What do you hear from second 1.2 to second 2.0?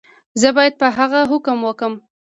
هم حکم وکړم.